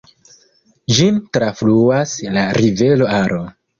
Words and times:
Ĝin 0.99 1.19
trafluas 1.37 2.15
la 2.39 2.47
rivero 2.59 3.11
Aro. 3.19 3.43